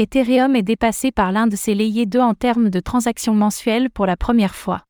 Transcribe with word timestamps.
Ethereum 0.00 0.54
est 0.54 0.62
dépassé 0.62 1.10
par 1.10 1.32
l'un 1.32 1.48
de 1.48 1.56
ses 1.56 1.74
layers 1.74 2.06
2 2.06 2.20
en 2.20 2.32
termes 2.32 2.70
de 2.70 2.78
transactions 2.78 3.34
mensuelles 3.34 3.90
pour 3.90 4.06
la 4.06 4.16
première 4.16 4.54
fois. 4.54 4.84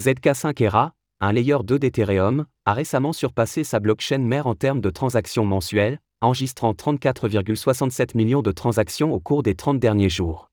ZK5 0.00 0.62
ERA, 0.62 0.92
un 1.18 1.32
layer 1.32 1.56
2 1.64 1.80
d'Ethereum, 1.80 2.46
a 2.64 2.74
récemment 2.74 3.12
surpassé 3.12 3.64
sa 3.64 3.80
blockchain 3.80 4.18
mère 4.18 4.46
en 4.46 4.54
termes 4.54 4.80
de 4.80 4.90
transactions 4.90 5.44
mensuelles, 5.44 5.98
enregistrant 6.20 6.74
34,67 6.74 8.16
millions 8.16 8.42
de 8.42 8.52
transactions 8.52 9.12
au 9.12 9.18
cours 9.18 9.42
des 9.42 9.56
30 9.56 9.80
derniers 9.80 10.10
jours. 10.10 10.48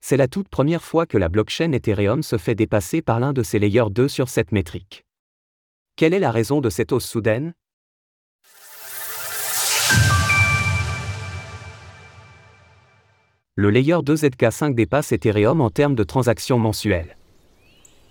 C'est 0.00 0.16
la 0.16 0.26
toute 0.26 0.48
première 0.48 0.82
fois 0.82 1.06
que 1.06 1.18
la 1.18 1.28
blockchain 1.28 1.70
Ethereum 1.70 2.24
se 2.24 2.36
fait 2.36 2.56
dépasser 2.56 3.00
par 3.00 3.20
l'un 3.20 3.32
de 3.32 3.44
ses 3.44 3.60
layers 3.60 3.90
2 3.92 4.08
sur 4.08 4.28
cette 4.28 4.50
métrique. 4.50 5.04
Quelle 5.94 6.14
est 6.14 6.18
la 6.18 6.32
raison 6.32 6.60
de 6.60 6.70
cette 6.70 6.90
hausse 6.90 7.06
soudaine? 7.06 7.54
Le 13.58 13.70
layer 13.70 13.96
2 14.04 14.14
ZK5 14.16 14.74
dépasse 14.74 15.12
Ethereum 15.12 15.62
en 15.62 15.70
termes 15.70 15.94
de 15.94 16.04
transactions 16.04 16.58
mensuelles. 16.58 17.16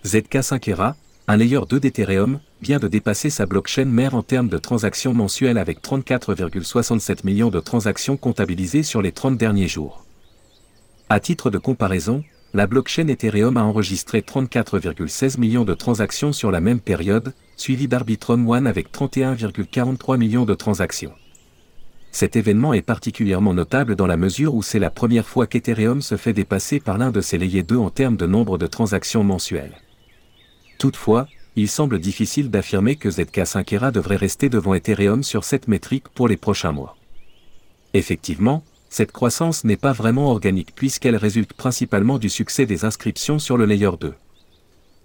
ZK5 0.04 0.70
ERA, 0.70 0.96
un 1.28 1.36
layer 1.36 1.60
2 1.70 1.78
d'Ethereum, 1.78 2.40
vient 2.62 2.80
de 2.80 2.88
dépasser 2.88 3.30
sa 3.30 3.46
blockchain 3.46 3.84
mère 3.84 4.16
en 4.16 4.24
termes 4.24 4.48
de 4.48 4.58
transactions 4.58 5.14
mensuelles 5.14 5.58
avec 5.58 5.80
34,67 5.82 7.24
millions 7.24 7.50
de 7.50 7.60
transactions 7.60 8.16
comptabilisées 8.16 8.82
sur 8.82 9.02
les 9.02 9.12
30 9.12 9.38
derniers 9.38 9.68
jours. 9.68 10.04
À 11.08 11.20
titre 11.20 11.50
de 11.50 11.58
comparaison, 11.58 12.24
la 12.52 12.66
blockchain 12.66 13.06
Ethereum 13.06 13.56
a 13.56 13.62
enregistré 13.62 14.22
34,16 14.22 15.38
millions 15.38 15.64
de 15.64 15.74
transactions 15.74 16.32
sur 16.32 16.50
la 16.50 16.60
même 16.60 16.80
période, 16.80 17.34
suivi 17.56 17.86
d'Arbitrum 17.86 18.48
One 18.50 18.66
avec 18.66 18.90
31,43 18.92 20.18
millions 20.18 20.44
de 20.44 20.54
transactions. 20.54 21.12
Cet 22.16 22.34
événement 22.34 22.72
est 22.72 22.80
particulièrement 22.80 23.52
notable 23.52 23.94
dans 23.94 24.06
la 24.06 24.16
mesure 24.16 24.54
où 24.54 24.62
c'est 24.62 24.78
la 24.78 24.88
première 24.88 25.28
fois 25.28 25.46
qu'Ethereum 25.46 26.00
se 26.00 26.16
fait 26.16 26.32
dépasser 26.32 26.80
par 26.80 26.96
l'un 26.96 27.10
de 27.10 27.20
ses 27.20 27.36
layers 27.36 27.62
2 27.62 27.76
en 27.76 27.90
termes 27.90 28.16
de 28.16 28.24
nombre 28.24 28.56
de 28.56 28.66
transactions 28.66 29.22
mensuelles. 29.22 29.76
Toutefois, 30.78 31.28
il 31.56 31.68
semble 31.68 31.98
difficile 31.98 32.50
d'affirmer 32.50 32.96
que 32.96 33.10
ZK5 33.10 33.74
ERA 33.74 33.90
devrait 33.90 34.16
rester 34.16 34.48
devant 34.48 34.72
Ethereum 34.72 35.22
sur 35.22 35.44
cette 35.44 35.68
métrique 35.68 36.08
pour 36.08 36.26
les 36.26 36.38
prochains 36.38 36.72
mois. 36.72 36.96
Effectivement, 37.92 38.64
cette 38.88 39.12
croissance 39.12 39.64
n'est 39.64 39.76
pas 39.76 39.92
vraiment 39.92 40.30
organique 40.30 40.74
puisqu'elle 40.74 41.16
résulte 41.16 41.52
principalement 41.52 42.18
du 42.18 42.30
succès 42.30 42.64
des 42.64 42.86
inscriptions 42.86 43.38
sur 43.38 43.58
le 43.58 43.66
layer 43.66 43.90
2. 44.00 44.14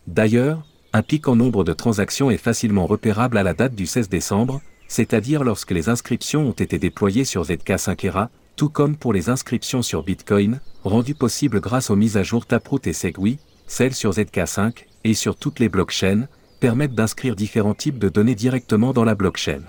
D'ailleurs, 0.07 0.65
un 0.93 1.01
pic 1.01 1.27
en 1.27 1.35
nombre 1.35 1.65
de 1.65 1.73
transactions 1.73 2.31
est 2.31 2.37
facilement 2.37 2.87
repérable 2.87 3.37
à 3.37 3.43
la 3.43 3.53
date 3.53 3.75
du 3.75 3.85
16 3.85 4.07
décembre, 4.07 4.61
c'est-à-dire 4.91 5.45
lorsque 5.45 5.71
les 5.71 5.87
inscriptions 5.87 6.49
ont 6.49 6.51
été 6.51 6.77
déployées 6.77 7.23
sur 7.23 7.43
ZK5 7.43 8.07
ERA, 8.07 8.29
tout 8.57 8.67
comme 8.67 8.97
pour 8.97 9.13
les 9.13 9.29
inscriptions 9.29 9.81
sur 9.81 10.03
Bitcoin, 10.03 10.59
rendues 10.83 11.15
possibles 11.15 11.61
grâce 11.61 11.89
aux 11.89 11.95
mises 11.95 12.17
à 12.17 12.23
jour 12.23 12.45
Taproot 12.45 12.85
et 12.85 12.91
Segwit, 12.91 13.39
celles 13.67 13.93
sur 13.93 14.11
ZK5, 14.11 14.83
et 15.05 15.13
sur 15.13 15.37
toutes 15.37 15.59
les 15.59 15.69
blockchains, 15.69 16.27
permettent 16.59 16.93
d'inscrire 16.93 17.37
différents 17.37 17.73
types 17.73 17.99
de 17.99 18.09
données 18.09 18.35
directement 18.35 18.91
dans 18.91 19.05
la 19.05 19.15
blockchain. 19.15 19.61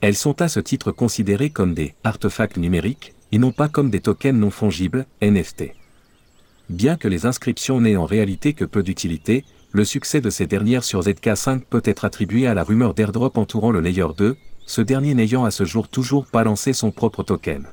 Elles 0.00 0.16
sont 0.16 0.40
à 0.40 0.48
ce 0.48 0.58
titre 0.58 0.90
considérées 0.90 1.50
comme 1.50 1.74
des 1.74 1.94
artefacts 2.02 2.56
numériques, 2.56 3.12
et 3.30 3.36
non 3.36 3.52
pas 3.52 3.68
comme 3.68 3.90
des 3.90 4.00
tokens 4.00 4.40
non 4.40 4.50
fongibles, 4.50 5.04
NFT. 5.20 5.74
Bien 6.70 6.96
que 6.96 7.08
les 7.08 7.26
inscriptions 7.26 7.78
n'aient 7.78 7.96
en 7.96 8.06
réalité 8.06 8.54
que 8.54 8.64
peu 8.64 8.82
d'utilité, 8.82 9.44
le 9.74 9.84
succès 9.84 10.20
de 10.20 10.30
ces 10.30 10.46
dernières 10.46 10.84
sur 10.84 11.00
ZK5 11.00 11.62
peut 11.68 11.82
être 11.84 12.04
attribué 12.04 12.46
à 12.46 12.54
la 12.54 12.62
rumeur 12.62 12.94
d'airdrop 12.94 13.36
entourant 13.36 13.72
le 13.72 13.80
Layer 13.80 14.06
2, 14.16 14.36
ce 14.66 14.80
dernier 14.80 15.14
n'ayant 15.14 15.44
à 15.44 15.50
ce 15.50 15.64
jour 15.64 15.88
toujours 15.88 16.26
pas 16.26 16.44
lancé 16.44 16.72
son 16.72 16.92
propre 16.92 17.24
token. 17.24 17.66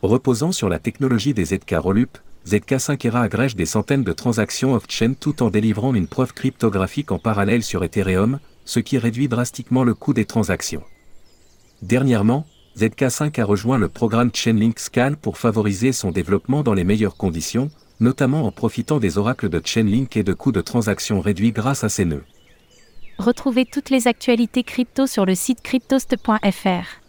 Reposant 0.00 0.50
sur 0.50 0.70
la 0.70 0.78
technologie 0.78 1.34
des 1.34 1.44
ZK 1.44 1.74
Rollup, 1.76 2.16
ZK5 2.48 3.06
ERA 3.06 3.20
agrège 3.20 3.54
des 3.54 3.66
centaines 3.66 4.02
de 4.02 4.14
transactions 4.14 4.72
off-chain 4.72 5.12
tout 5.12 5.42
en 5.42 5.50
délivrant 5.50 5.94
une 5.94 6.08
preuve 6.08 6.32
cryptographique 6.32 7.12
en 7.12 7.18
parallèle 7.18 7.62
sur 7.62 7.84
Ethereum, 7.84 8.38
ce 8.64 8.80
qui 8.80 8.96
réduit 8.96 9.28
drastiquement 9.28 9.84
le 9.84 9.92
coût 9.92 10.14
des 10.14 10.24
transactions. 10.24 10.84
Dernièrement, 11.82 12.46
ZK5 12.78 13.38
a 13.42 13.44
rejoint 13.44 13.76
le 13.76 13.90
programme 13.90 14.30
Chainlink 14.32 14.78
Scan 14.78 15.16
pour 15.20 15.36
favoriser 15.36 15.92
son 15.92 16.12
développement 16.12 16.62
dans 16.62 16.72
les 16.72 16.84
meilleures 16.84 17.18
conditions, 17.18 17.70
notamment 18.04 18.46
en 18.46 18.52
profitant 18.52 19.00
des 19.00 19.18
oracles 19.18 19.48
de 19.48 19.60
Chainlink 19.64 20.16
et 20.16 20.22
de 20.22 20.32
coûts 20.32 20.52
de 20.52 20.60
transaction 20.60 21.20
réduits 21.20 21.50
grâce 21.50 21.82
à 21.82 21.88
ces 21.88 22.04
nœuds. 22.04 22.24
Retrouvez 23.18 23.64
toutes 23.64 23.90
les 23.90 24.06
actualités 24.06 24.62
crypto 24.62 25.08
sur 25.08 25.24
le 25.24 25.34
site 25.34 25.60
cryptost.fr. 25.62 27.00